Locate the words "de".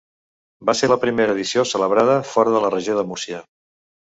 2.57-2.63, 3.01-3.05